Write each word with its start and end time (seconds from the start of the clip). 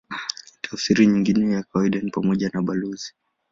Tafsiri 0.61 1.07
nyingine 1.07 1.45
ya 1.55 1.63
kawaida 1.63 1.99
ni 1.99 2.11
pamoja 2.11 2.49
na 2.53 2.61
balozi. 2.61 3.13